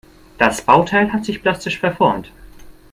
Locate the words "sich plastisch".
1.25-1.77